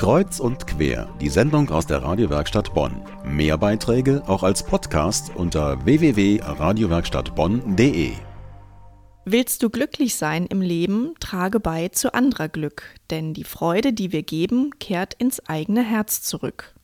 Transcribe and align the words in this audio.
Kreuz 0.00 0.40
und 0.40 0.66
quer, 0.66 1.14
die 1.20 1.28
Sendung 1.28 1.68
aus 1.68 1.86
der 1.86 2.02
Radiowerkstatt 2.02 2.72
Bonn. 2.72 3.02
Mehr 3.22 3.58
Beiträge 3.58 4.22
auch 4.26 4.42
als 4.42 4.64
Podcast 4.64 5.30
unter 5.34 5.84
www.radiowerkstattbonn.de. 5.84 8.12
Willst 9.26 9.62
du 9.62 9.68
glücklich 9.68 10.14
sein 10.14 10.46
im 10.46 10.62
Leben, 10.62 11.12
trage 11.20 11.60
bei 11.60 11.88
zu 11.88 12.14
anderer 12.14 12.48
Glück, 12.48 12.82
denn 13.10 13.34
die 13.34 13.44
Freude, 13.44 13.92
die 13.92 14.10
wir 14.10 14.22
geben, 14.22 14.70
kehrt 14.80 15.12
ins 15.12 15.46
eigene 15.50 15.82
Herz 15.82 16.22
zurück. 16.22 16.74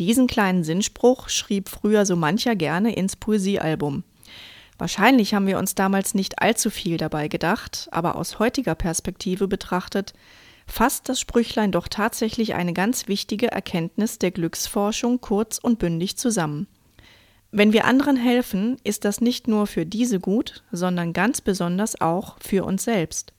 Diesen 0.00 0.26
kleinen 0.26 0.64
Sinnspruch 0.64 1.28
schrieb 1.28 1.68
früher 1.68 2.04
so 2.04 2.16
mancher 2.16 2.56
gerne 2.56 2.96
ins 2.96 3.14
Poesiealbum. 3.14 4.02
Wahrscheinlich 4.76 5.34
haben 5.34 5.46
wir 5.46 5.60
uns 5.60 5.76
damals 5.76 6.14
nicht 6.14 6.42
allzu 6.42 6.70
viel 6.70 6.96
dabei 6.96 7.28
gedacht, 7.28 7.86
aber 7.92 8.16
aus 8.16 8.40
heutiger 8.40 8.74
Perspektive 8.74 9.46
betrachtet, 9.46 10.14
fasst 10.70 11.08
das 11.08 11.20
Sprüchlein 11.20 11.72
doch 11.72 11.88
tatsächlich 11.88 12.54
eine 12.54 12.72
ganz 12.72 13.08
wichtige 13.08 13.50
Erkenntnis 13.50 14.18
der 14.18 14.30
Glücksforschung 14.30 15.20
kurz 15.20 15.58
und 15.58 15.78
bündig 15.78 16.16
zusammen. 16.16 16.66
Wenn 17.52 17.72
wir 17.72 17.84
anderen 17.84 18.16
helfen, 18.16 18.76
ist 18.84 19.04
das 19.04 19.20
nicht 19.20 19.48
nur 19.48 19.66
für 19.66 19.84
diese 19.84 20.20
gut, 20.20 20.62
sondern 20.70 21.12
ganz 21.12 21.40
besonders 21.40 22.00
auch 22.00 22.36
für 22.40 22.64
uns 22.64 22.84
selbst. 22.84 23.32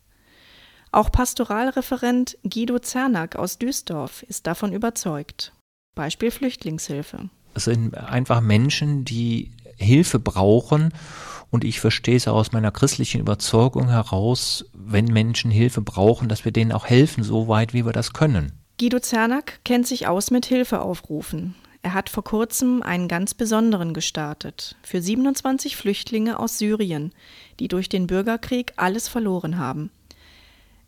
Auch 0.91 1.09
Pastoralreferent 1.09 2.37
Guido 2.43 2.79
Zernack 2.79 3.37
aus 3.37 3.57
Duisdorf 3.57 4.23
ist 4.23 4.45
davon 4.45 4.73
überzeugt. 4.73 5.53
Beispiel 5.95 6.31
Flüchtlingshilfe. 6.31 7.29
Es 7.53 7.65
sind 7.65 7.97
einfach 7.97 8.41
Menschen, 8.41 9.05
die 9.05 9.51
Hilfe 9.77 10.19
brauchen. 10.19 10.93
Und 11.49 11.65
ich 11.65 11.81
verstehe 11.81 12.15
es 12.15 12.27
auch 12.29 12.35
aus 12.35 12.53
meiner 12.53 12.71
christlichen 12.71 13.19
Überzeugung 13.19 13.89
heraus, 13.89 14.65
wenn 14.91 15.05
Menschen 15.05 15.51
Hilfe 15.51 15.81
brauchen, 15.81 16.29
dass 16.29 16.45
wir 16.45 16.51
denen 16.51 16.71
auch 16.71 16.85
helfen, 16.85 17.23
so 17.23 17.47
weit 17.47 17.73
wie 17.73 17.85
wir 17.85 17.93
das 17.93 18.13
können. 18.13 18.51
Guido 18.79 18.99
Zernack 18.99 19.59
kennt 19.63 19.87
sich 19.87 20.07
aus 20.07 20.31
mit 20.31 20.45
Hilfeaufrufen. 20.45 21.55
Er 21.83 21.93
hat 21.93 22.09
vor 22.09 22.23
kurzem 22.23 22.83
einen 22.83 23.07
ganz 23.07 23.33
besonderen 23.33 23.93
gestartet 23.93 24.75
für 24.83 25.01
27 25.01 25.75
Flüchtlinge 25.75 26.39
aus 26.39 26.57
Syrien, 26.57 27.11
die 27.59 27.67
durch 27.67 27.89
den 27.89 28.07
Bürgerkrieg 28.07 28.73
alles 28.75 29.07
verloren 29.07 29.57
haben. 29.57 29.89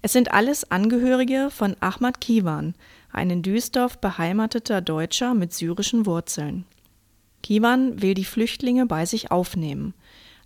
Es 0.04 0.14
sind 0.14 0.32
alles 0.32 0.70
Angehörige 0.70 1.50
von 1.50 1.76
Ahmad 1.80 2.20
Kiwan, 2.20 2.76
ein 3.12 3.30
in 3.30 3.42
Duisdorf 3.42 4.00
beheimateter 4.00 4.82
Deutscher 4.82 5.34
mit 5.34 5.54
syrischen 5.54 6.06
Wurzeln. 6.06 6.66
Kiwan 7.42 8.02
will 8.02 8.14
die 8.14 8.26
Flüchtlinge 8.26 8.86
bei 8.86 9.06
sich 9.06 9.32
aufnehmen. 9.32 9.94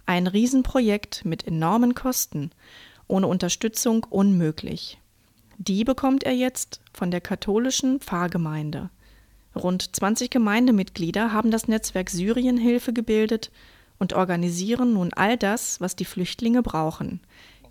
Ein 0.05 0.27
Riesenprojekt 0.27 1.25
mit 1.25 1.45
enormen 1.45 1.93
Kosten, 1.93 2.51
ohne 3.07 3.27
Unterstützung 3.27 4.05
unmöglich. 4.09 4.99
Die 5.57 5.83
bekommt 5.83 6.23
er 6.23 6.33
jetzt 6.33 6.81
von 6.93 7.11
der 7.11 7.21
katholischen 7.21 7.99
Pfarrgemeinde. 7.99 8.89
Rund 9.55 9.95
20 9.95 10.29
Gemeindemitglieder 10.29 11.33
haben 11.33 11.49
das 11.49 11.67
Netzwerk 11.67 12.09
Syrienhilfe 12.09 12.93
gebildet 12.93 13.51
und 13.97 14.13
organisieren 14.13 14.93
nun 14.93 15.13
all 15.13 15.37
das, 15.37 15.81
was 15.81 15.95
die 15.95 16.05
Flüchtlinge 16.05 16.61
brauchen. 16.61 17.21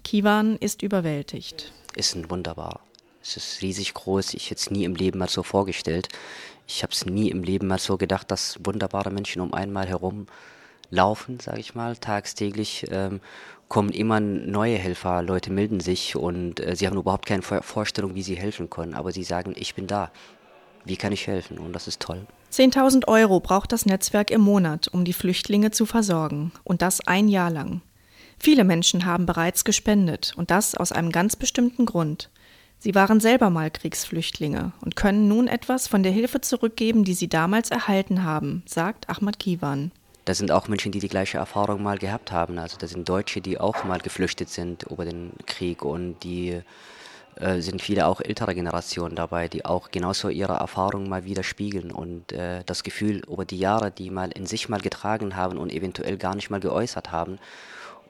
Kiwan 0.03 0.57
ist 0.57 0.83
überwältigt. 0.83 1.73
Ist 1.95 2.31
wunderbar. 2.31 2.81
Es 3.23 3.37
ist 3.37 3.62
riesig 3.62 3.95
groß. 3.95 4.34
Ich 4.34 4.51
hätte 4.51 4.61
es 4.61 4.70
nie 4.70 4.84
im 4.84 4.95
Leben 4.95 5.19
mal 5.19 5.29
so 5.29 5.42
vorgestellt. 5.42 6.09
Ich 6.67 6.83
habe 6.83 6.92
es 6.92 7.07
nie 7.07 7.31
im 7.31 7.42
Leben 7.42 7.67
mal 7.67 7.79
so 7.79 7.97
gedacht, 7.97 8.31
dass 8.31 8.59
wunderbare 8.64 9.11
Menschen 9.11 9.41
um 9.41 9.55
einmal 9.55 9.87
herum 9.87 10.27
laufen, 10.91 11.41
sage 11.41 11.61
ich 11.61 11.75
mal, 11.75 11.97
tagtäglich. 11.97 12.87
Ähm, 12.91 13.20
kommen 13.69 13.91
immer 13.91 14.20
neue 14.20 14.77
Helfer, 14.77 15.22
Leute 15.22 15.50
melden 15.53 15.81
sich 15.81 16.17
und 16.17 16.61
äh, 16.61 16.77
sie 16.77 16.86
haben 16.86 16.97
überhaupt 16.97 17.27
keine 17.27 17.42
Vorstellung, 17.42 18.14
wie 18.14 18.23
sie 18.23 18.36
helfen 18.36 18.70
können, 18.70 18.95
aber 18.95 19.12
sie 19.12 19.25
sagen, 19.25 19.55
ich 19.56 19.75
bin 19.75 19.86
da. 19.86 20.11
Wie 20.84 20.97
kann 20.97 21.12
ich 21.12 21.27
helfen? 21.27 21.58
Und 21.58 21.73
das 21.73 21.89
ist 21.89 22.00
toll. 22.00 22.27
10.000 22.53 23.08
Euro 23.08 23.41
braucht 23.41 23.73
das 23.73 23.86
Netzwerk 23.86 24.31
im 24.31 24.41
Monat, 24.41 24.86
um 24.89 25.05
die 25.05 25.12
Flüchtlinge 25.12 25.73
zu 25.73 25.84
versorgen. 25.84 26.53
Und 26.62 26.81
das 26.81 27.00
ein 27.06 27.27
Jahr 27.27 27.51
lang. 27.51 27.80
Viele 28.39 28.63
Menschen 28.63 29.05
haben 29.05 29.27
bereits 29.27 29.64
gespendet. 29.64 30.33
Und 30.36 30.52
das 30.52 30.77
aus 30.77 30.92
einem 30.92 31.11
ganz 31.11 31.35
bestimmten 31.35 31.86
Grund. 31.86 32.30
Sie 32.79 32.95
waren 32.95 33.20
selber 33.20 33.51
mal 33.51 33.70
Kriegsflüchtlinge 33.70 34.73
und 34.80 34.96
können 34.96 35.29
nun 35.29 35.48
etwas 35.48 35.89
von 35.89 36.02
der 36.02 36.12
Hilfe 36.12 36.41
zurückgeben, 36.41 37.05
die 37.05 37.14
sie 37.14 37.29
damals 37.29 37.70
erhalten 37.70 38.23
haben, 38.23 38.62
sagt 38.67 39.08
Ahmad 39.08 39.39
Kiwan. 39.39 39.91
Das 40.27 40.39
sind 40.39 40.51
auch 40.51 40.67
Menschen, 40.67 40.91
die 40.91 40.98
die 40.98 41.09
gleiche 41.09 41.39
Erfahrung 41.39 41.85
mal 41.85 41.98
gehabt 41.98 42.33
haben. 42.33 42.59
Also 42.59 42.77
das 42.79 42.91
sind 42.91 43.09
Deutsche, 43.09 43.41
die 43.41 43.61
auch 43.61 43.85
mal 43.85 44.01
geflüchtet 44.01 44.48
sind 44.48 44.83
über 44.83 45.05
den 45.05 45.31
Krieg 45.47 45.85
und 45.85 46.19
die 46.25 46.63
äh, 47.37 47.61
sind 47.61 47.81
viele 47.81 48.09
auch 48.09 48.20
ältere 48.20 48.53
Generationen 48.53 49.15
dabei, 49.15 49.47
die 49.47 49.65
auch 49.65 49.92
genauso 49.92 50.29
ihre 50.29 50.55
Erfahrungen 50.55 51.09
mal 51.09 51.25
widerspiegeln 51.25 51.92
und 51.92 52.33
äh, 52.33 52.65
das 52.67 52.83
Gefühl 52.83 53.23
über 53.31 53.45
die 53.45 53.59
Jahre, 53.59 53.92
die 53.92 54.11
mal 54.11 54.33
in 54.33 54.47
sich 54.47 54.69
mal 54.69 54.81
getragen 54.81 55.36
haben 55.36 55.59
und 55.59 55.73
eventuell 55.73 56.17
gar 56.17 56.35
nicht 56.35 56.51
mal 56.51 56.59
geäußert 56.59 57.13
haben. 57.13 57.39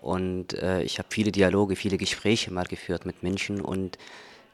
Und 0.00 0.55
äh, 0.55 0.82
ich 0.84 0.99
habe 0.99 1.09
viele 1.10 1.32
Dialoge, 1.32 1.76
viele 1.76 1.99
Gespräche 1.99 2.50
mal 2.50 2.65
geführt 2.65 3.05
mit 3.05 3.22
Menschen 3.22 3.60
und 3.60 3.99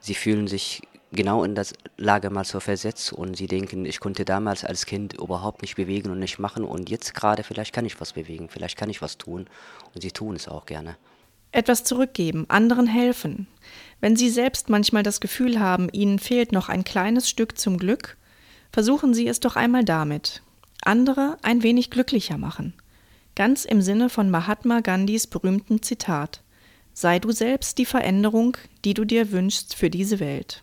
sie 0.01 0.15
fühlen 0.15 0.49
sich 0.49 0.81
genau 1.13 1.43
in 1.43 1.55
das 1.55 1.73
Lage 1.97 2.29
mal 2.29 2.43
so 2.43 2.59
versetzt 2.59 3.13
und 3.13 3.37
sie 3.37 3.47
denken, 3.47 3.85
ich 3.85 3.99
konnte 3.99 4.25
damals 4.25 4.65
als 4.65 4.85
Kind 4.85 5.13
überhaupt 5.13 5.61
nicht 5.61 5.75
bewegen 5.75 6.11
und 6.11 6.19
nicht 6.19 6.39
machen 6.39 6.63
und 6.63 6.89
jetzt 6.89 7.13
gerade 7.13 7.43
vielleicht 7.43 7.73
kann 7.73 7.85
ich 7.85 7.99
was 8.01 8.13
bewegen, 8.13 8.49
vielleicht 8.49 8.77
kann 8.77 8.89
ich 8.89 9.01
was 9.01 9.17
tun 9.17 9.47
und 9.93 10.01
sie 10.01 10.11
tun 10.11 10.35
es 10.35 10.47
auch 10.47 10.65
gerne. 10.65 10.97
Etwas 11.51 11.83
zurückgeben, 11.83 12.45
anderen 12.49 12.87
helfen. 12.87 13.47
Wenn 14.01 14.15
Sie 14.15 14.31
selbst 14.31 14.69
manchmal 14.69 15.03
das 15.03 15.21
Gefühl 15.21 15.59
haben, 15.59 15.87
Ihnen 15.91 16.17
fehlt 16.17 16.51
noch 16.51 16.67
ein 16.67 16.83
kleines 16.83 17.29
Stück 17.29 17.59
zum 17.59 17.77
Glück, 17.77 18.17
versuchen 18.71 19.13
Sie 19.13 19.27
es 19.27 19.39
doch 19.39 19.55
einmal 19.55 19.85
damit. 19.85 20.41
Andere 20.81 21.37
ein 21.43 21.61
wenig 21.61 21.91
glücklicher 21.91 22.39
machen. 22.39 22.73
Ganz 23.35 23.65
im 23.65 23.83
Sinne 23.83 24.09
von 24.09 24.31
Mahatma 24.31 24.79
Gandhis 24.79 25.27
berühmten 25.27 25.83
Zitat 25.83 26.41
sei 26.93 27.19
du 27.19 27.31
selbst 27.31 27.77
die 27.77 27.85
Veränderung, 27.85 28.57
die 28.85 28.93
du 28.93 29.03
dir 29.05 29.31
wünschst 29.31 29.75
für 29.75 29.89
diese 29.89 30.19
Welt. 30.19 30.62